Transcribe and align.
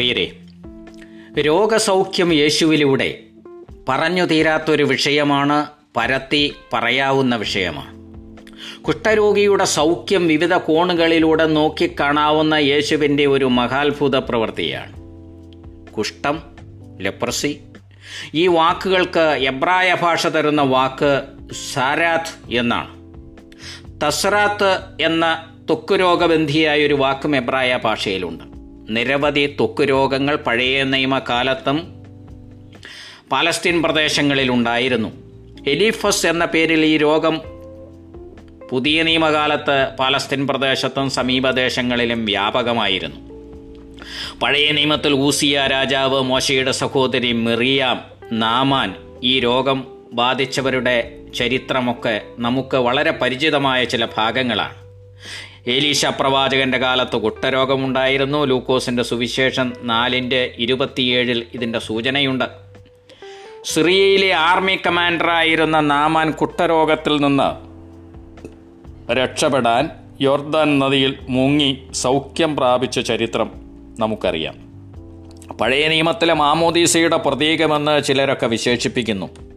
പ്രിയരെ 0.00 0.32
രോഗസൗഖ്യം 1.42 2.32
യേശുവിലൂടെ 2.32 3.18
പറഞ്ഞു 3.88 4.24
തീരാത്തൊരു 4.24 4.84
വിഷയമാണ് 4.84 5.66
പരത്തി 5.96 6.54
പറയാവുന്ന 6.72 7.36
വിഷയമാണ്. 7.36 7.90
കുഷ്ഠരോഗിയുടെ 8.82 9.64
സൗഖ്യം 9.64 10.28
വിവിധ 10.28 10.54
കോണുകളിലൂടെ 10.54 11.46
നോക്കിക്കാണാവുന്ന 11.46 12.54
യേശുവിന്റെ 12.54 13.26
ഒരു 13.26 13.44
മഹാത്ഭുത 13.44 14.16
പ്രവൃത്തിയാണ്. 14.16 14.92
കുഷ്ഠം 15.92 16.42
ലെപ്രസി 17.00 17.60
ഈ 18.34 18.46
വാക്കുകൾക്ക് 18.46 19.36
എബ്രായ 19.38 19.96
ഭാഷ 20.02 20.26
തരുന്ന 20.26 20.62
വാക്ക് 20.62 21.22
സാരാത്ത് 21.72 22.54
എന്നാണ്. 22.54 22.96
തസ്രാത്ത് 24.00 25.02
എന്ന 25.02 25.48
തൊക്കുരോഗബന്ധിയായ 25.70 26.86
ഒരു 26.86 26.94
വാക്കും 26.94 27.36
എബ്രായ 27.36 27.78
ഭാഷയിലുണ്ട്. 27.84 28.49
നിരവധി 28.90 29.46
ത്വക്കുരോഗങ്ങൾ 29.46 30.36
പഴയ 30.36 30.84
നിയമകാലത്തും 30.84 32.00
പാലസ്തീൻ 33.32 33.82
പ്രദേശങ്ങളിൽ 33.82 34.50
ഉണ്ടായിരുന്നു. 34.50 35.08
എലിഫസ് 35.68 36.26
എന്ന 36.26 36.44
പേരിൽ 36.44 36.84
ഈ 36.84 36.96
രോഗം 36.96 37.40
പുതിയ 38.70 39.02
നിയമകാലത്ത് 39.02 39.88
പാലസ്തീൻ 39.98 40.46
പ്രദേശത്തും 40.46 41.10
സമീപദേശങ്ങളിലും 41.10 42.24
വ്യാപകമായിരുന്നു. 42.24 43.30
പഴയ 44.42 44.72
നിയമത്തിൽ 44.72 45.12
ഊസിയ 45.12 45.68
രാജാവ് 45.70 46.22
മോശയുടെ 46.22 46.72
സഹോദരി 46.72 47.32
മെറിയാം 47.32 48.04
നാമാൻ 48.32 48.94
ഈ 49.24 49.40
രോഗം 49.40 49.86
ബാധിച്ചവരുടെ 50.12 51.18
ചരിത്രമൊക്കെ 51.34 52.20
നമുക്ക് 52.38 52.76
വളരെ 52.76 53.10
പരിചിതമായ 53.10 53.84
ചില 53.84 54.04
ഭാഗങ്ങളാണ്. 54.04 54.89
ഏലീശ 55.66 56.06
പ്രവാചകന്റെ 56.06 56.78
കാലത്ത് 56.78 57.16
കുട്ടരോഗമുണ്ടായിരുന്നു. 57.16 58.44
ലൂക്കോസിന്റെ 58.44 59.02
സുവിശേഷം 59.02 59.72
നാലിന്റെ 59.82 60.54
ഇരുപത്തിയേഴിൽ 60.58 61.46
ഇതിന്റെ 61.54 61.78
സൂചനയുണ്ട്. 61.78 62.44
സിറിയയിലെ 63.64 64.32
ആർമി 64.32 64.78
കമാൻഡറായിരുന്ന 64.86 65.80
നാമാൻ 65.80 66.30
കുട്ടരോഗത്തിൽ 66.30 67.20
നിന്ന് 67.20 67.70
രക്ഷപ്പെടാൻ 69.12 69.90
യോർദാൻ 70.20 70.78
നദിയിൽ 70.78 71.16
മുങ്ങി 71.28 71.82
സൗഖ്യം 71.92 72.56
പ്രാപിച്ച 72.56 73.00
ചരിത്രം 73.00 73.50
നമുക്കറിയാം. 73.98 74.70
പഴയ 75.56 75.88
നിയമത്തിലെ 75.88 76.34
മാമോദീസയുടെ 76.34 77.16
പ്രതീകമെന്ന് 77.16 78.02
ചിലരൊക്കെ 78.02 78.46
വിശേഷിപ്പിക്കുന്നു. 78.46 79.49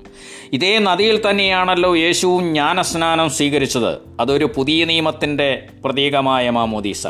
ഇതേ 0.54 0.80
നദിയിൽ 0.80 1.30
തന്നെയാണല്ലോ 1.30 1.96
യേശുവും 1.96 2.44
ജ്ഞാനസ്നാനം 2.44 3.30
സ്വീകരിച്ചത്. 3.30 4.22
അതൊരു 4.22 4.50
പുതിയ 4.58 4.86
നിയമത്തിന്റെ 4.86 5.68
പ്രതീകമായ 5.86 6.50
മാമോദീസ. 6.50 7.08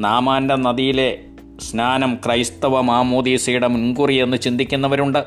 നാമാന്റെ 0.00 0.54
നദിയിലെ 0.54 1.18
സ്നാനം 1.60 2.18
ക്രൈസ്തവ 2.26 2.80
മാമോദീസയുടെ 2.80 3.66
മുൻകുറി 3.66 4.14
എന്ന് 4.14 4.36
ചിന്തിക്കുന്നവരുണ്ട്. 4.36 5.24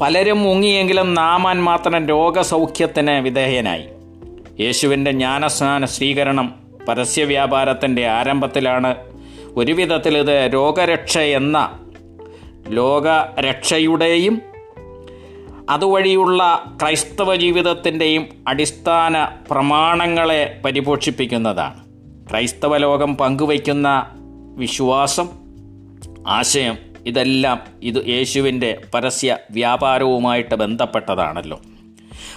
പലരും 0.00 0.42
മുങ്ങിയെങ്കിലും 0.42 1.14
നാമാൻ 1.14 1.62
മാത്രം 1.62 2.06
രോഗസൗഖ്യത്തിന് 2.06 3.10
വിധേയനായി. 3.10 3.84
യേശുവിന്റെ 4.60 5.10
ജ്ഞാനസ്നാന 5.10 5.84
സ്വീകരണം 5.84 6.54
പരസ്യവ്യാപാരത്തിന്റെ 6.88 8.06
ആരംഭത്തിലാണ്. 8.06 8.94
ഒരുവിധത്തിൽ 9.56 10.18
ഇത് 10.18 10.54
രോഗരക്ഷ 10.54 11.18
എന്ന 11.18 11.78
ലോകരക്ഷയുടെയും 12.68 14.47
അതുവഴിയുള്ള 15.68 16.64
ക്രൈസ്തവ 16.82 17.36
ജീവിതത്തിന്റെയും 17.36 18.26
അടിസ്ഥാന 18.48 19.28
പ്രമാണങ്ങളെ 19.50 20.60
പരിപോഷിപ്പിക്കുന്നതാണ്. 20.64 21.84
ക്രൈസ്തവ 22.30 22.76
ലോകം 22.76 23.16
പങ്കുവയ്ക്കുന്ന 23.16 24.06
വിശ്വാസം 24.56 25.28
ആശയം 26.26 26.78
ഇതെല്ലാം 27.06 27.60
ഇത് 27.82 28.08
യേശുവിന്റെ 28.08 28.82
പരസ്യ 28.94 29.38
വ്യാപാരവുമായിട്ട് 29.50 30.54
ബന്ധപ്പെട്ടതാണല്ലോ. 30.54 31.60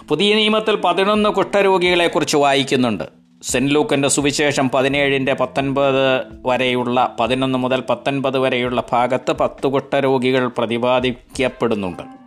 പുതിയ 0.10 0.36
നിയമത്തിൽ 0.36 0.76
പതിനൊന്ന് 0.76 1.30
കുഷ്ഠരോഗികളെക്കുറിച്ച് 1.30 2.38
വായിക്കുന്നുണ്ട്. 2.38 3.04
സെന്റ് 3.44 3.76
ലൂക്കന്റെ 3.76 4.08
സുവിശേഷം 4.08 4.70
പതിനേഴിന്റെ 4.70 5.34
പത്തൊൻപത് 5.34 6.24
വരെയുള്ള 6.46 7.16
പതിനൊന്ന് 7.20 7.60
മുതൽ 7.60 7.84
പത്തൊൻപത് 7.90 8.38
വരെയുള്ള 8.38 8.84
ഭാഗത്ത് 8.92 9.32
പത്ത് 9.32 9.68
കുഷ്ഠരോഗികൾ 9.68 10.52
പ്രതിപാദിക്കപ്പെടുന്നുണ്ട്. 10.58 12.21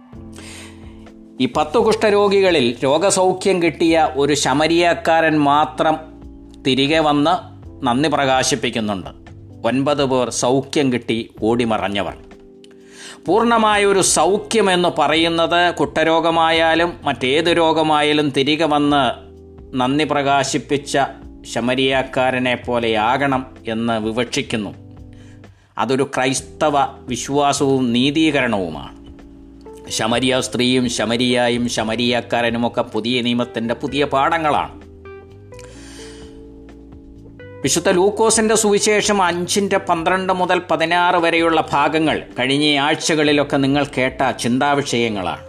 ഈ 1.41 1.49
പത്ത് 1.57 1.79
കുഷ്ഠരോഗികളിൽ 1.79 2.77
രോഗസൗഖ്യം 2.85 3.63
കിട്ടിയ 3.63 4.09
ഒരു 4.17 4.35
ശമരിയക്കാരൻ 4.35 5.39
മാത്രം 5.39 5.97
തിരികെ 6.67 6.99
വന്ന് 6.99 7.31
നന്ദി 7.87 8.09
പ്രകാശിപ്പിക്കുന്നുണ്ട്. 8.09 9.11
ഒൻപത് 9.69 10.05
പേർ 10.05 10.31
സൗഖ്യം 10.31 10.93
കിട്ടി 10.93 11.31
ഓടിമറഞ്ഞവർ. 11.43 12.17
പൂർണമായ 13.27 13.85
ഒരു 13.85 14.03
സൗഖ്യം 14.03 14.73
എന്ന് 14.73 14.89
പറയുന്നത് 14.99 15.75
കുട്ടരോഗമായാലും 15.75 16.93
മറ്റേത് 17.05 17.57
രോഗമായാലും 17.57 18.31
തിരികെ 18.31 18.65
വന്ന് 18.65 19.11
നന്ദി 19.81 20.05
പ്രകാശിപ്പിച്ച 20.05 20.99
ശമരിയാക്കാരനെ 21.53 22.55
പോലെയാകണം 22.55 23.47
എന്ന് 23.69 24.01
വിവക്ഷിക്കുന്നു. 24.01 24.75
അതൊരു 25.79 26.11
ക്രൈസ്തവ 26.17 26.87
വിശ്വാസവും 26.99 27.93
നീതീകരണവുമാണ്. 27.93 29.04
ശമരിയ 29.89 30.41
സ്ത്രീയും 30.41 30.91
ശമരിയായും 30.91 31.69
ശമരിയക്കാരനുമൊക്കെ 31.69 32.83
പുതിയ 32.83 33.21
നിയമത്തിന്റെ 33.21 33.75
പുതിയ 33.75 34.05
പാഠങ്ങളാണ്. 34.05 34.85
വിശുദ്ധ 37.63 37.91
ലൂക്കോസിന്റെ 37.91 38.55
സുവിശേഷം 38.55 39.23
അഞ്ചിന്റെ 39.23 39.79
പന്ത്രണ്ട് 39.79 40.33
മുതൽ 40.33 40.63
പതിനാറ് 40.71 41.17
വരെയുള്ള 41.17 41.69
ഭാഗങ്ങൾ 41.73 42.23
കഴിഞ്ഞ 42.39 42.79
ആഴ്ചകളിലൊക്കെ 42.79 43.57
നിങ്ങൾ 43.57 43.87
കേട്ട 43.99 44.31
ചിന്താവിഷയങ്ങളാണ്. 44.31 45.41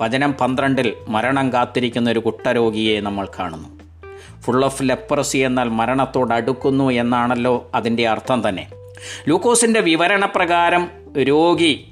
വചനം 0.00 0.32
പന്ത്രണ്ടിൽ 0.32 0.92
മരണം 1.08 1.52
കാത്തിരിക്കുന്ന 1.52 2.10
ഒരു 2.10 2.18
കുട്ടരോഗിയെ 2.18 3.00
നമ്മൾ 3.00 3.28
കാണുന്നു. 3.38 3.68
ഫുൾ 4.40 4.64
ഓഫ് 4.64 4.82
ലെപ്രസി 4.82 5.38
എന്നാൽ 5.38 5.68
മരണത്തോട് 5.68 6.34
അടുക്കുന്നു 6.34 6.90
എന്നാണല്ലോ 6.90 7.70
അതിന്റെ 7.74 8.08
അർത്ഥം 8.08 8.48
തന്നെ. 8.48 8.68
ലൂക്കോസിന്റെ 9.28 9.80
വിവരണപ്രകാരം 9.80 10.88
രോഗി 11.22 11.91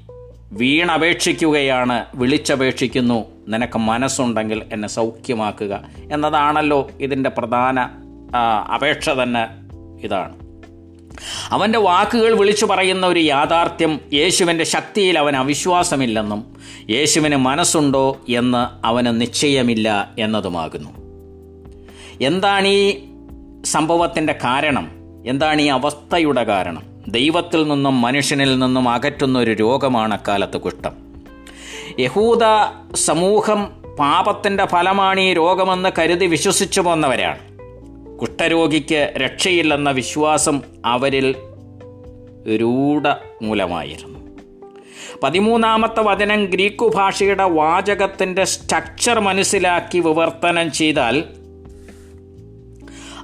വീണപേക്ഷിക്കുകയാണ് 0.51 2.05
വിളിച്ചപേക്ഷിക്കുന്നു. 2.15 3.25
നിനക്ക് 3.47 3.77
മനസ്സുണ്ടെങ്കിൽ 3.77 4.63
എന്നെ 4.73 4.87
സൗഖ്യമാക്കുക. 4.87 5.83
എന്നതാണല്ലോ 6.11 6.91
ഇതിന്റെ 6.99 7.29
പ്രധാന 7.29 7.89
അപേക്ഷ 8.75 9.09
തന്നെ 9.09 9.47
ഇതാണ്. 10.05 10.41
അവന്റെ 11.49 11.79
വാക്കുകൾ 11.79 12.35
വിളിച്ചു 12.35 12.65
പറയുന്ന 12.65 13.07
ഒരു 13.07 13.19
യാഥാർത്ഥ്യം 13.19 13.99
യേശുവിന്റെ 14.13 14.63
ശക്തിയിൽ 14.63 15.19
അവൻ 15.19 15.35
അവിശ്വാസമില്ലെന്നും 15.35 16.55
യേശുവിന് 16.89 17.35
മനസ്സുണ്ടോ 17.35 18.17
എന്ന് 18.29 18.87
അവന് 18.87 19.21
നിശ്ചയമില്ല 19.21 20.11
എന്നതുമാകുന്നു. 20.19 20.89
എന്താണ് 22.21 22.67
ഈ 22.67 23.05
സംഭവത്തിന്റെ 23.65 24.33
കാരണം? 24.33 24.91
എന്താണ് 25.25 25.61
ഈ 25.61 25.67
അവസ്ഥയുടെ 25.67 26.43
കാരണം? 26.43 26.90
ദൈവത്തിൽ 27.11 27.67
നിന്നും 27.67 28.01
മനുഷ്യനിൽ 28.01 28.59
നിന്നും 28.59 28.89
അകറ്റുന്ന 28.89 29.39
ഒരു 29.39 29.51
രോഗമാണ് 29.51 30.13
അക്കാലത്ത് 30.13 30.57
കുഷ്ഠം. 30.57 30.93
യഹൂദ 31.99 32.39
സമൂഹം 32.95 33.65
പാപത്തിന്റെ 33.99 34.65
ഫലമാണ് 34.65 35.19
ഈ 35.19 35.33
രോഗമെന്ന് 35.33 35.89
കരുതി 35.99 36.25
വിശ്വസിച്ചു 36.25 36.81
പോന്നവരാണ്. 36.81 37.39
കുഷ്ഠരോഗിക്ക് 38.17 39.13
രക്ഷയില്ലെന്ന 39.17 39.91
വിശ്വാസം 39.91 40.61
അവരിൽ 40.85 41.35
രൂഢ 42.61 43.03
മൂലമായിരുന്നു 43.41 44.19
പതിമൂന്നാമത്തെ 45.23 46.01
വചനം 46.01 46.45
ഗ്രീക്കു 46.45 46.91
ഭാഷയുടെ 46.95 47.43
വാചകത്തിന്റെ 47.43 48.43
സ്ട്രക്ചർ 48.43 49.19
മനസ്സിലാക്കി 49.19 49.99
വിവർത്തനം 49.99 50.71
ചെയ്താൽ 50.71 51.23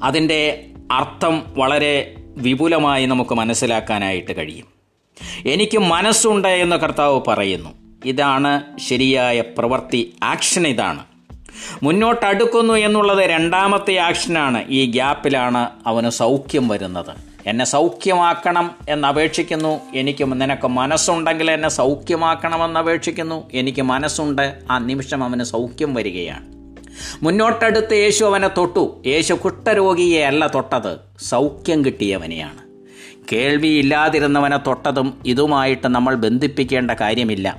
അതിന്റെ 0.04 0.66
അർത്ഥം 0.92 1.44
വളരെ 1.58 2.16
വിപുലമായി 2.38 3.06
നമുക്ക് 3.06 3.36
മനസ്സിലാക്കാനായിട്ട് 3.36 4.38
കഴിയും. 4.38 4.66
എനിക്ക് 5.46 5.78
മനസ്സുണ്ട് 5.78 6.48
എന്ന് 6.48 6.76
കർത്താവ് 6.76 7.22
പറയുന്നു. 7.28 7.70
ഇതാണ് 8.06 8.64
ശരിയായ 8.80 9.42
പ്രവൃത്തി 9.42 10.14
ആക്ഷൻ 10.24 10.68
ഇതാണ്. 10.68 11.04
മുന്നോട്ടടുക്കുന്നു 11.84 12.74
എന്നുള്ളത് 12.74 13.20
രണ്ടാമത്തെ 13.20 13.98
ആക്ഷനാണ് 13.98 14.64
ഈ 14.70 14.86
ഗ്യാപ്പിലാണ് 14.86 15.70
അവന് 15.88 16.10
സൗഖ്യം 16.10 16.68
വരുന്നത്. 16.68 17.16
എന്നെ 17.48 17.66
സൗഖ്യമാക്കണം 17.66 18.72
എന്ന് 18.90 19.08
അപേക്ഷിക്കുന്നു. 19.08 19.80
എനിക്ക് 19.96 20.42
നിനക്ക് 20.42 20.68
മനസ്സുണ്ടെങ്കിൽ 20.68 21.52
എന്നെ 21.52 21.70
സൗഖ്യമാക്കണമെന്ന് 21.70 22.80
അപേക്ഷിക്കുന്നു. 22.80 23.50
എനിക്ക് 23.54 23.82
മനസ്സുണ്ട്. 23.82 24.56
ആ 24.72 24.78
നിമിഷം 24.78 25.24
അവന് 25.24 25.44
സൗഖ്യം 25.44 25.94
വരികയാണ്. 25.94 26.57
മുന്നോട്ടടുത്ത് 27.22 27.94
യേശു 27.94 28.26
അവനെ 28.26 28.48
തൊട്ടു. 28.48 29.04
യേശു 29.06 29.34
കുഷ്ഠരോഗിയെ 29.34 30.26
അല്ല 30.26 30.48
തൊട്ടത്. 30.48 30.98
സൗഖ്യം 31.24 31.86
കിട്ടിയവനെയാണ്. 31.86 32.68
കേൾവിയില്ലാതിരുന്നവനെ 33.32 34.58
തൊട്ടതും 34.58 35.22
ഇതുമായിട്ട് 35.26 35.88
നമ്മൾ 35.88 36.16
ബന്ധിപ്പിക്കേണ്ട 36.16 36.92
കാര്യമില്ല. 36.92 37.58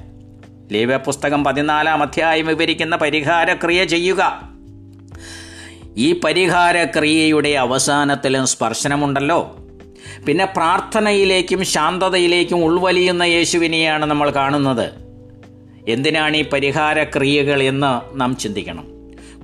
ലീവ 0.73 0.97
പുസ്തകം 0.97 1.45
പതിനാലാം 1.45 2.03
അധ്യായം 2.03 2.47
വിവരിക്കുന്ന 2.47 2.97
പരിഹാരക്രിയ 2.97 3.85
ചെയ്യുക. 3.85 4.49
ഈ 5.97 6.21
പരിഹാരക്രിയയുടെ 6.25 7.49
അവസാനത്തിലും 7.49 8.47
സ്പർശനമുണ്ടല്ലോ. 8.47 9.57
പിന്നെ 10.27 10.45
പ്രാർത്ഥനയിലേക്കും 10.45 11.65
ശാന്തതയിലേക്കും 11.65 12.65
ഉൾവലിയുന്ന 12.65 13.23
യേശുവിനെയാണ് 13.23 14.05
നമ്മൾ 14.05 14.31
കാണുന്നത്. 14.31 14.91
എന്തിനാണ് 15.89 16.37
ഈ 16.37 16.49
പരിഹാരക്രിയകൾ 16.49 17.63
എന്ന് 17.63 18.21
നാം 18.21 18.37
ചിന്തിക്കണം. 18.37 18.98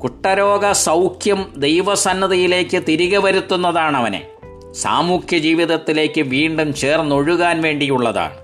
കുഷ്ഠരോഗ 0.05 0.73
സൗഖ്യം 0.73 1.53
ദൈവസന്നദ്ധയിലേക്ക് 1.57 2.83
തിരികെ 2.89 3.19
വരുത്തുന്നതാണ് 3.19 3.97
അവനെ 3.97 4.27
സാമൂഹ്യ 4.73 5.39
ജീവിതത്തിലേക്ക് 5.39 6.21
വീണ്ടും 6.21 6.75
ചേർന്നൊഴുകാൻ 6.75 7.63
വേണ്ടിയുള്ളതാണ്. 7.63 8.37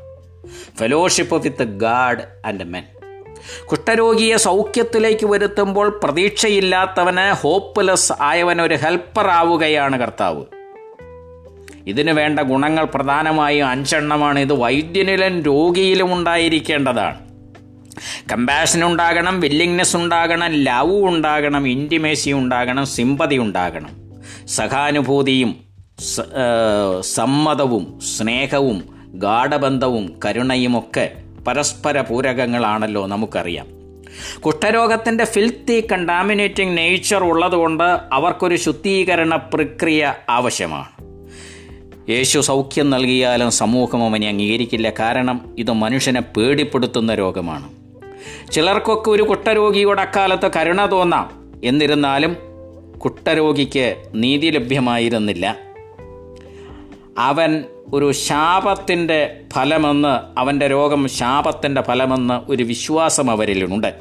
Fellowship 0.79 1.43
with 1.43 1.63
god 1.63 2.47
and 2.47 2.65
men 2.65 2.83
കുഷ്ഠരോഗിയെ 3.65 4.37
സൗഖ്യത്തിലേക്ക് 4.37 5.27
വരുത്തുമ്പോൾ 5.27 6.01
പ്രതീക്ഷയില്ലാത്തവന് 6.05 7.35
ഹോപ്പ്ലെസ് 7.35 8.13
ആയവൻ 8.21 8.63
ഒരു 8.63 8.75
ഹെൽപ്പർ 8.75 9.27
ആവുകയാണ് 9.27 10.01
കർത്താവ്. 10.01 10.45
ഇതിനു 11.87 12.13
വേണ്ട 12.13 12.41
ഗുണങ്ങൾ 12.41 12.85
പ്രധാനമായും 12.85 13.69
അഞ്ചെണ്ണമാണ്. 13.69 14.39
ഇത് 14.39 14.53
വൈദ്യനിലും 14.53 15.43
രോഗിയിലും 15.43 16.15
ഉണ്ടായിരിക്കേണ്ടതാണ്. 16.15 17.30
കമ്പാഷൻ 18.33 18.85
ഉണ്ടാകണം 18.85 19.41
വില്ലിങ്നെസ് 19.41 19.97
ഉണ്ടാകണം 19.97 20.51
ലവ് 20.51 21.05
ഉണ്ടാകണം 21.05 21.69
ഇന്റിമേസി 21.69 22.31
ഉണ്ടാകണം 22.31 22.87
സിമ്പതി 22.87 23.39
ഉണ്ടാകണം 23.39 23.91
സഹാനുഭൂതിയും 24.47 25.57
സമ്മതവും 27.01 28.01
സ്നേഹവും 28.01 28.85
ഗാഠബന്ധവും 29.15 30.21
കരുണയുമൊക്കെ 30.25 31.13
പരസ്പര 31.47 32.01
പൂരകങ്ങളാണല്ലോ 32.01 33.07
നമുക്കറിയാം. 33.07 33.67
കുഷ്ഠരോഗത്തിന്റെ 34.41 35.25
ഫിൽത്തി 35.25 35.87
കണ്ടാമിനേറ്റിംഗ് 35.93 36.79
നേച്ചർ 36.79 37.25
ഉള്ളതുകൊണ്ട് 37.25 37.99
അവർക്കൊരു 38.13 38.57
ശുദ്ധീകരണ 38.57 39.37
പ്രക്രിയ 39.37 40.15
ആവശ്യമാണ്. 40.29 40.89
യേശു 42.11 42.39
സൗഖ്യം 42.39 42.91
നൽകിയാലും 42.91 43.51
സമൂഹം 43.51 44.05
അവനെ 44.05 44.29
അംഗീകരിക്കില്ല. 44.29 44.91
കാരണം 44.91 45.55
ഇത് 45.59 45.73
മനുഷ്യനെ 45.73 46.21
പേടിപ്പെടുത്തുന്ന 46.21 47.15
രോഗമാണ്. 47.15 47.80
ചിലർക്കൊക്കെ 48.53 49.11
ഒരു 49.11 49.23
കുട്ടരോഗിയുടെ 49.23 50.03
അക്കാലത്ത് 50.03 50.51
കരുണ 50.57 50.87
തോന്നാം. 50.87 51.53
എന്നിരുന്നാലും 51.65 52.37
കുട്ടരോഗിക്ക് 52.99 53.97
നീതി 54.15 54.47
ലഭ്യമായിരുന്നില്ല. 54.47 55.57
അവൻ 57.19 57.65
ഒരു 57.95 58.13
ശാപത്തിന്റെ 58.13 59.41
ഫലമെന്ന് 59.53 60.41
അവന്റെ 60.41 60.67
രോഗം 60.67 61.09
ശാപത്തിന്റെ 61.09 61.83
ഫലമെന്ന് 61.83 62.51
ഒരു 62.53 62.63
വിശ്വാസം 62.63 63.31
അവരിലുണ്ട്. 63.31 63.95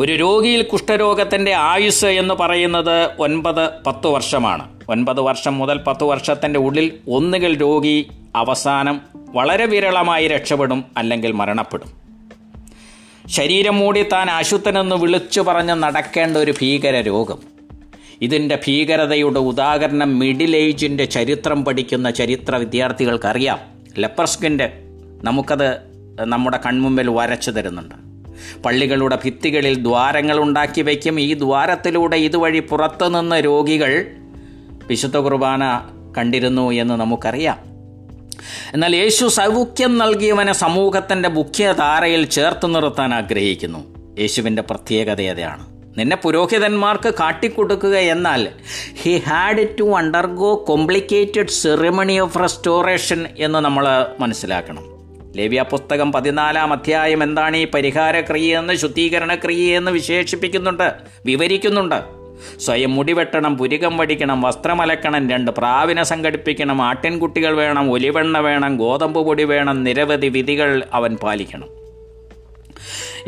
ഒരു 0.00 0.12
രോഗിയിൽ 0.12 0.62
കുഷ്ഠരോഗത്തിന്റെ 0.62 1.54
ആയുസ് 1.54 2.06
എന്ന് 2.06 2.34
പറയുന്നത് 2.34 3.10
ഒൻപത് 3.18 3.70
പത്ത് 3.86 4.06
വർഷമാണ്. 4.06 4.68
ഒൻപത് 4.88 5.20
വർഷം 5.20 5.58
മുതൽ 5.58 5.80
പത്ത് 5.86 6.04
വർഷത്തിന്റെ 6.04 6.60
ഉള്ളിൽ 6.60 6.92
ഒന്നുകിൽ 7.10 7.60
രോഗി 7.60 8.06
അവസാനം 8.36 9.00
വളരെ 9.14 9.66
വിരളമായി 9.66 10.28
രക്ഷപ്പെടും 10.28 10.84
അല്ലെങ്കിൽ 10.96 11.32
മരണപ്പെടും. 11.32 12.05
ശരീരം 13.28 13.78
മൂടി 13.78 14.02
താൻ 14.02 14.30
അശുദ്ധനെന്ന് 14.30 14.96
വിളിച്ചു 14.96 15.40
പറഞ്ഞ് 15.40 15.70
നടക്കേണ്ട 15.70 16.36
ഒരു 16.36 16.54
ഭീകര 16.60 17.00
രോഗം 17.00 17.38
ഇതിന്റെ 18.22 18.58
ഭീകരതയുടെ 18.66 19.38
ഉദാഹരണം 19.38 20.18
മിഡിൽ 20.18 20.56
ഏജിന്റെ 20.56 21.04
ചരിത്രം 21.04 21.64
പഠിക്കുന്ന 21.64 22.10
ചരിത്ര 22.10 22.56
വിദ്യാർത്ഥികൾക്കറിയാം. 22.56 23.58
ലെപ്പർസ്കിന്റെ 23.98 24.72
നമുക്കത് 25.24 25.78
നമ്മുടെ 26.24 26.58
കൺമുമ്പിൽ 26.66 27.10
വരച്ചു 27.10 27.50
തരുന്നുണ്ട്. 27.50 27.94
പള്ളികളുടെ 28.62 29.18
ഭിത്തികളിൽ 29.24 29.82
ദ്വാരങ്ങൾ 29.82 30.40
ഉണ്ടാക്കി 30.40 30.82
വയ്ക്കും. 30.82 31.20
ഈ 31.20 31.34
ദ്വാരത്തിലൂടെ 31.34 32.16
ഇതുവഴി 32.16 32.60
പുറത്തുനിന്ന് 32.60 33.44
രോഗികൾ 33.44 34.06
വിശുദ്ധ 34.88 35.16
കുർബാന 35.16 35.80
കണ്ടിരുന്നു 36.18 36.70
എന്ന് 36.70 36.94
നമുക്കറിയാം. 36.94 37.75
എന്നാൽ 38.74 38.96
യേശു 38.96 39.26
സൗഖ്യം 39.26 39.98
നൽകിയവനെ 39.98 40.52
സമൂഹത്തിന്റെ 40.52 41.28
മുഖ്യധാരയിൽ 41.28 42.24
ചേർത്ത് 42.24 42.74
നിർത്താൻ 42.74 43.14
ആഗ്രഹിക്കുന്നു. 43.14 43.96
യേശുവിന്റെ 44.18 44.62
പ്രത്യേകത 44.62 45.22
അതാണ് 45.22 45.76
നിന്നെ 45.98 46.16
പുരോഹിതന്മാർക്ക് 46.16 47.14
കാട്ടിക്കൊടുക്കുക 47.20 47.96
എന്നാൽ 47.96 48.48
he 49.02 49.22
had 49.28 49.78
to 49.78 49.96
undergo 49.96 50.64
complicated 50.68 51.48
ceremony 51.48 52.18
of 52.18 52.38
restoration 52.38 53.26
എന്ന് 53.38 53.58
നമ്മൾ 53.58 54.06
മനസ്സിലാക്കണം. 54.20 54.96
ലേവ്യ 55.36 55.64
പുസ്തകം 55.70 56.12
പതിനാലാം 56.12 56.72
അധ്യായം 56.72 57.22
എന്താണ് 57.22 57.56
ഈ 57.56 57.66
പരിഹാര 57.70 58.20
ക്രിയയെന്ന് 58.20 58.74
ശുദ്ധീകരണ 58.74 59.34
ക്രിയയെന്ന് 59.34 59.90
വിശേഷിപ്പിക്കുന്നുണ്ട് 59.90 60.92
വിവരിക്കുന്നുണ്ട്. 61.24 62.15
സ്വയം 62.60 62.94
മുടിവെട്ടണം 62.94 63.58
പുരികം 63.58 63.96
വടിക്കണം 63.96 64.42
വസ്ത്രമലക്കണം 64.42 65.30
രണ്ട് 65.30 65.50
പ്രാവിനെ 65.50 66.02
സംഘടിപ്പിക്കണം 66.02 66.82
ആട്ടിൻകുട്ടികൾ 66.82 67.56
വേണം 67.56 67.90
ഒലിവെണ്ണ 67.90 68.38
വേണം 68.38 68.76
ഗോതമ്പ് 68.76 69.20
പൊടി 69.20 69.44
വേണം 69.44 69.84
നിരവധി 69.84 70.26
വിധികൾ 70.26 70.82
അവൻ 70.92 71.16
പാലിക്കണം. 71.16 71.68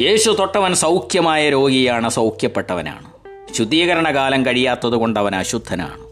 യേശു 0.01 0.31
തൊട്ടവൻ 0.31 0.75
സൗഖ്യമായ 0.75 1.51
രോഗിയാണ് 1.51 2.09
സൗഖ്യപ്പെട്ടവനാണ്. 2.09 3.19
ശുദ്ധീകരണ 3.55 4.15
കാലം 4.15 4.47
കഴിയാത്തതുകൊണ്ട് 4.47 5.21
അവൻ 5.21 5.35
അശുദ്ധനാണ്. 5.35 6.09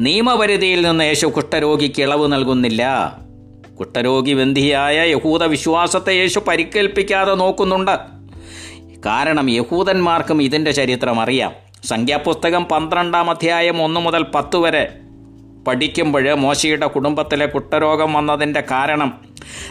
നിയമപരിധിയിൽ 0.00 0.88
നിന്ന് 0.88 1.04
യേശു 1.04 1.26
കുഷ്ഠരോഗിക്ക് 1.26 2.02
ഇളവ് 2.02 2.32
നൽകുന്നില്ല. 2.32 3.14
കുഷ്ഠരോഗി 3.80 4.34
ബന്ധിയായ 4.34 5.08
യഹൂദ 5.08 5.44
വിശ്വാസത്തെ 5.44 6.12
യേശു 6.12 6.40
പരിക്കേൽപ്പിക്കാതെ 6.48 7.34
നോക്കുന്നുണ്ട്. 7.34 7.96
കാരണം 9.06 9.50
യഹൂദന്മാർക്കും 9.50 10.42
ഇതിന്റെ 10.42 10.70
ചരിത്രം 10.70 11.20
അറിയാം. 11.20 11.63
സംഖ്യാപുസ്തകം 11.84 12.64
പന്ത്രണ്ടാം 12.64 13.30
അധ്യായം 13.30 13.82
ഒന്ന് 13.82 14.00
മുതൽ 14.00 14.22
പത്ത് 14.34 14.56
വരെ 14.56 14.92
പഠിക്കുമ്പോൾ 15.66 16.34
മോശയുടെ 16.34 16.86
കുടുംബത്തിലെ 16.86 17.46
കുട്ടരോഗം 17.46 18.12
വന്നതിന്റെ 18.12 18.62
കാരണം 18.70 19.10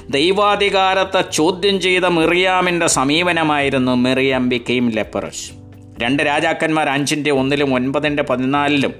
ദൈവാധികാരത്തെ 0.09 1.21
ചോദ്യം 1.21 1.81
ചെയ്ത 1.81 2.05
മിറിയാമിന്റെ 2.05 2.87
സമീപനമായിരുന്നു 2.87 3.95
മിറിയാം 3.95 4.49
ബിക്കെയിം 4.49 4.89
ലെപ്പറസ്. 4.89 5.51
രണ്ട് 6.03 6.23
രാജാക്കന്മാർ 6.23 6.89
അഞ്ചിന്റെ 6.89 7.31
ഒന്നിലും 7.31 7.73
ഒൻപതിന്റെ 7.75 8.23
പതിനാലിലും 8.23 8.93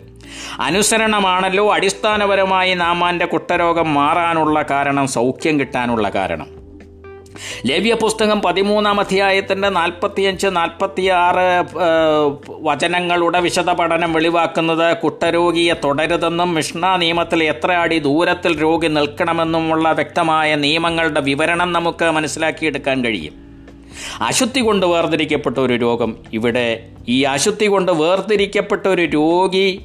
അനുസരണമാണല്ലോ 0.62 1.74
അടിസ്ഥാനപരമായി 1.74 2.74
നാമാന്റെ 2.74 3.26
കുട്ടരോഗം 3.26 3.94
മാറാനുള്ള 3.94 4.66
കാരണം 4.72 5.08
സൗഖ്യം 5.08 5.60
കിട്ടാനുള്ള 5.60 6.10
കാരണം. 6.10 6.63
ലേവ്യ 7.66 7.94
പുസ്തകം 7.94 8.42
പതിമൂന്നാം 8.42 9.00
അധ്യായത്തിന്റെ 9.00 9.70
നാൽപ്പത്തിയഞ്ച് 9.70 10.48
നാൽപ്പത്തിയാറ് 10.48 11.64
വചനങ്ങളുടെ 12.50 13.40
വിശദ 13.40 13.70
പഠനം 13.70 14.14
വെളിവാക്കുന്നത് 14.14 14.98
കുഷ്ഠരോഗിയെ 14.98 15.74
തുടരുതെന്നും 15.84 16.54
മിഷ്ണ 16.54 16.96
നിയമത്തിൽ 16.96 17.44
എത്ര 17.44 17.72
അടി 17.72 18.00
ദൂരത്തിൽ 18.00 18.62
രോഗി 18.62 18.88
നിൽക്കണമെന്നുമുള്ള 18.88 19.92
വ്യക്തമായ 19.92 20.56
നിയമങ്ങളുടെ 20.56 21.22
വിവരണം 21.22 21.74
നമുക്ക് 21.74 22.06
മനസ്സിലാക്കിയെടുക്കാൻ 22.06 23.06
കഴിയും. 23.06 23.34
അശുദ്ധി 24.22 24.60
കൊണ്ട് 24.60 24.86
വേർതിരിക്കപ്പെട്ട 24.86 25.58
ഒരു 25.58 25.74
രോഗം 25.74 26.18
ഇവിടെ 26.34 26.90
ഈ 27.08 27.24
അശുദ്ധി 27.24 27.66
കൊണ്ട് 27.66 27.92
വേർതിരിക്കപ്പെട്ട 27.92 28.88
ഒരു 28.88 29.02
രോഗി 29.02 29.82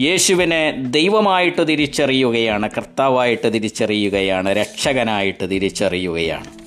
യേശുവിനെ 0.00 0.76
ദൈവമായിട്ട് 0.76 1.68
തിരിച്ചറിയുകയാണ് 1.68 2.70
കർത്താവായിട്ട് 2.76 3.54
തിരിച്ചറിയുകയാണ് 3.54 4.56
രക്ഷകനായിട്ട് 4.56 5.50
തിരിച്ചറിയുകയാണ്. 5.50 6.59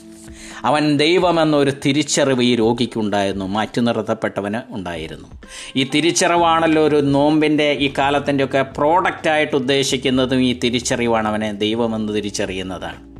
അവൻ 0.63 0.98
ദൈവമെന്നൊരു 0.98 1.72
തിരിച്ചറിവ് 1.86 2.41
ഈ 2.41 2.55
രോഗിക്കുണ്ടായിരുന്നു 2.55 3.46
മാറ്റി 3.46 3.82
നിർത്തപ്പെട്ടവന് 3.82 4.74
ഉണ്ടായിരുന്നു. 4.74 5.27
ഈ 5.75 5.84
തിരിച്ചറിവാണല്ലോ 5.93 6.84
ഒരു 6.84 6.96
നോമ്പിന്റെ 6.96 7.72
ഈ 7.72 7.93
കാലത്തിന്റെ 7.98 8.43
ഒക്കെ 8.43 8.62
പ്രോഡക്റ്റായിട്ട് 8.62 9.55
ഉദ്ദേശിക്കുന്നതും 9.55 10.41
ഈ 10.41 10.60
തിരിച്ചറിവാണ് 10.60 11.27
അവനെ 11.27 11.51
ദൈവമെന്ന് 11.51 12.13
തിരിച്ചറിയുന്നതാണ്. 12.13 13.13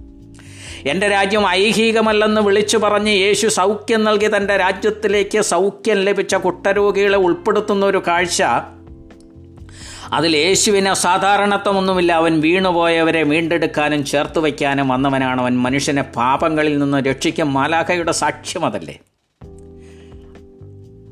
എന്റെ 0.90 1.08
രാജ്യം 1.08 1.48
ഐഹികമല്ലെന്ന് 1.48 2.42
വിളിച്ചു 2.42 2.78
പറഞ്ഞ് 2.78 3.12
യേശു 3.12 3.48
സൗഖ്യം 3.48 4.04
നൽകി 4.04 4.38
തന്റെ 4.38 4.58
രാജ്യത്തിലേക്ക് 4.58 5.42
സൗഖ്യം 5.42 5.98
ലഭിച്ച 5.98 6.36
കുട്ടരോഗികളെ 6.36 7.18
ഉൾപ്പെടുത്തുന്ന 7.18 7.86
ഒരു 7.86 8.04
കാഴ്ച 8.08 8.44
അതിൽ 10.14 10.38
യേശുവിന് 10.38 10.90
അസാധാരണത്വമൊന്നുമില്ല. 10.90 12.14
അവൻ 12.14 12.40
വീണുപോയവരെ 12.40 13.24
വീണ്ടെടുക്കാനും 13.24 14.06
ചേർത്ത് 14.06 14.40
വയ്ക്കാനും 14.40 14.88
വന്നവനാണ് 14.88 15.42
അവൻ. 15.42 15.58
മനുഷ്യനെ 15.58 16.02
പാപങ്ങളിൽ 16.02 16.80
നിന്ന് 16.80 16.98
രക്ഷിക്കും 16.98 17.54
മാലാഖയുടെ 17.54 18.12
സാക്ഷ്യം 18.12 18.66
അതല്ലേ. 18.66 19.00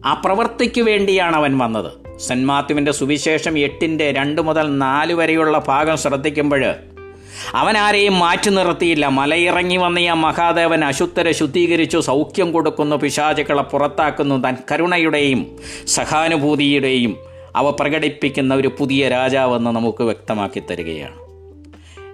ആ 0.05 0.21
പ്രവൃത്തിക്ക് 0.25 0.81
വേണ്ടിയാണ് 0.81 1.35
അവൻ 1.35 1.57
വന്നത്. 1.57 2.19
സെന്റ് 2.19 2.45
മാത്യുവിന്റെ 2.45 2.91
സുവിശേഷം 2.91 3.59
എട്ടിന്റെ 3.59 4.11
രണ്ട് 4.11 4.41
മുതൽ 4.41 4.77
നാല് 4.77 5.13
വരെയുള്ള 5.13 5.63
ഭാഗം 5.67 5.97
ശ്രദ്ധിക്കുമ്പോൾ 5.97 6.73
അവൻ 7.55 7.77
ആരെയും 7.77 8.19
മാറ്റി 8.19 8.49
നിർത്തിയില്ല. 8.49 9.07
മലയിറങ്ങി 9.07 9.77
വന്ന 9.77 9.99
ആ 9.99 10.13
മഹാദേവൻ 10.13 10.85
അശുദ്ധരെ 10.85 11.31
ശുദ്ധീകരിച്ചു 11.31 11.97
സൗഖ്യം 11.97 12.51
കൊടുക്കുന്നു 12.51 12.95
പിശാചുക്കളെ 12.95 13.61
പുറത്താക്കുന്നു. 13.61 14.35
തൻ 14.35 14.57
കരുണയുടെയും 14.71 15.57
സഹാനുഭൂതിയുടെയും 15.87 17.30
അവ 17.55 17.71
പ്രകടിപ്പിക്കുന്ന 17.71 18.55
ഒരു 18.55 18.67
പുതിയ 18.67 19.09
രാജാവെന്ന് 19.09 19.71
നമുക്ക് 19.71 20.03
വ്യക്തമാക്കി 20.03 20.59
തരികയാണ്. 20.59 21.21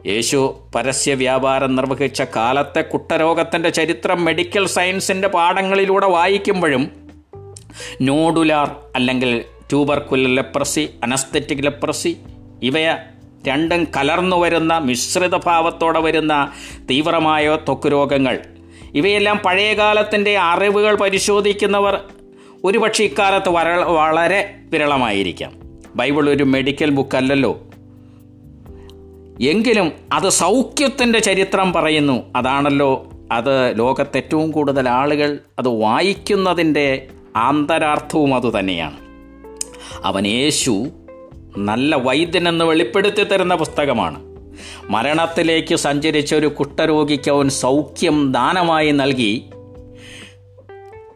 യേശു 0.08 0.60
പരസ്യ 0.75 1.13
വ്യാപാരം 1.13 1.75
നിർവഹിച്ച 1.75 2.22
കാലത്തെ 2.22 2.82
കുട്ടരോഗത്തിന്റെ 2.82 3.70
ചരിത്രം 3.70 4.25
മെഡിക്കൽ 4.25 4.67
സയൻസിന്റെ 4.67 5.27
പാഠങ്ങളിലൂടെ 5.27 6.06
വായിക്കുമ്പോഴും 6.06 6.91
നോഡുലാർ 8.01 8.75
അല്ലെങ്കിൽ 8.96 9.44
ട്യൂബർക്കുലർ 9.70 10.36
ലെപ്രസി 10.36 10.89
അനസ്തറ്റിക് 11.03 11.63
ലെപ്രസി 11.63 12.17
ഇവയെ 12.63 12.94
രണ്ടും 13.48 13.88
കലർന്നു 13.98 14.36
വരുന്ന 14.36 14.77
മിശ്രിത 14.77 15.36
ഭാവത്തോടെ 15.36 16.00
വരുന്ന 16.00 16.51
തീവ്രമായ 16.89 17.56
ത്വക്ക് 17.56 17.91
രോഗങ്ങൾ. 17.91 18.39
ഇവയെല്ലാം 18.94 19.38
പഴയകാലത്തിന്റെ 19.38 20.38
അറിവുകൾ 20.38 20.96
പരിശോധിക്കുന്നവർ 20.96 22.00
ഒരുപക്ഷെ 22.64 23.04
ഇക്കാലത്ത് 23.04 23.50
വര 23.50 23.68
വളരെ 23.74 24.56
വിരളമായിരിക്കാം. 24.70 25.54
ബൈബിൾ 25.96 26.30
ഒരു 26.30 26.44
മെഡിക്കൽ 26.44 26.90
ബുക്കല്ലല്ലോ. 26.90 27.60
എങ്കിലും 29.42 29.92
അത് 30.14 30.30
സൗഖ്യത്തിന്റെ 30.30 31.20
ചരിത്രം 31.20 31.74
പറയുന്നു. 31.74 32.24
അതാണല്ലോ 32.36 33.08
അത് 33.32 33.80
ലോകത്ത് 33.80 34.18
ഏറ്റവും 34.18 34.52
കൂടുതൽ 34.52 34.90
ആളുകൾ 34.90 35.40
അത് 35.60 35.68
വായിക്കുന്നതിന്റെ 35.68 37.08
ആന്തരാർത്ഥവും 37.36 38.36
അതുതന്നെയാണ് 38.36 38.98
അവൻ 40.04 40.28
യേശു 40.28 40.88
നല്ല 41.58 41.96
വൈദ്യനെന്ന് 41.96 42.66
വെളിപ്പെടുത്തി 42.66 43.24
തരുന്ന 43.24 43.56
പുസ്തകമാണ്. 43.56 44.24
മരണത്തിലേക്ക് 44.90 45.76
സഞ്ചരിച്ച 45.76 46.36
ഒരു 46.36 46.48
കുഷ്ഠരോഗിക്ക് 46.48 47.32
അവൻ 47.32 47.50
സൗഖ്യം 47.50 48.32
ദാനമായി 48.32 48.92
നൽകി. 48.92 49.46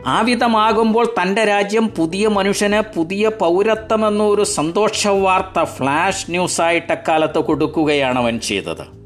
ആ 0.07 0.21
വിധമാകുമ്പോൾ 0.21 1.13
തന്റെ 1.21 1.43
രാജ്യം 1.43 1.87
പുതിയ 1.87 2.27
മനുഷ്യന് 2.27 2.97
പുതിയ 2.97 3.27
പൗരത്വം 3.27 4.07
എന്നൊരു 4.07 4.43
സന്തോഷ 4.43 5.07
വാർത്ത 5.07 5.63
ഫ്ലാഷ് 5.63 6.31
ന്യൂസായിട്ട് 6.31 6.91
അക്കാലത്ത് 6.91 7.39
കൊടുക്കുകയാണ് 7.39 8.19
അവൻ 8.19 8.39
ചെയ്തത്. 8.39 9.01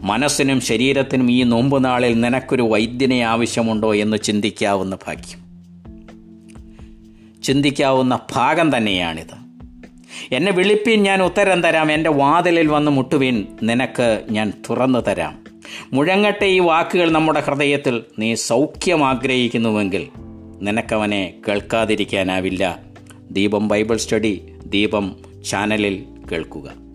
മനസ്സിനും 0.00 0.60
ശരീരത്തിനും 0.60 1.30
ഈ 1.30 1.42
നോമ്പ് 1.42 1.84
നാളിൽ 1.84 2.20
നിനക്കൊരു 2.20 2.62
വൈദ്യനെ 2.62 3.20
ആവശ്യമുണ്ടോ 3.20 3.94
എന്ന് 3.94 4.16
ചിന്തിക്കാവുന്ന 4.16 4.96
ഭാഗ്യം. 5.06 5.46
ചിന്തിക്കാവുന്ന 7.42 8.18
ഭാഗം 8.34 8.76
തന്നെയാണിത്. 8.76 9.46
എന്നെ 10.32 10.52
വിളിപ്പിൻ 10.52 11.02
ഞാൻ 11.02 11.22
ഉത്തരം 11.22 11.62
തരാം 11.62 11.92
എന്റെ 11.92 12.10
വാതിലിൽ 12.10 12.66
വന്ന് 12.66 12.90
മുട്ടുവിൻ 12.90 13.46
നിനക്ക് 13.62 14.22
ഞാൻ 14.30 14.52
തുറന്നു 14.70 14.98
തരാം. 14.98 15.45
മുഴങ്ങട്ടെ 15.92 16.44
ഈ 16.44 16.58
വാക്കുകൾ 16.58 17.10
നമ്മുടെ 17.10 17.40
ഹൃദയത്തിൽ. 17.40 18.02
നീ 18.18 18.34
സൗഖ്യം 18.34 19.04
ആഗ്രഹിക്കുന്നുവെങ്കിൽ 19.04 20.08
നിനക്കവനെ 20.62 21.34
കേൾക്കാതിരിക്കാനാവില്ല. 21.48 22.78
ദീപം 23.30 23.68
ബൈബിൾ 23.68 23.96
സ്റ്റഡി 23.96 24.52
ദീപം 24.66 25.16
ചാനലിൽ 25.50 26.04
കേൾക്കുക. 26.32 26.85